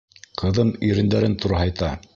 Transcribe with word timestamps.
Ҡыҙым 0.41 0.71
ирендәрен 0.89 1.39
турһайта. 1.45 1.97